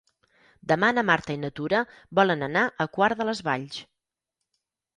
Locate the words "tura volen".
1.59-2.47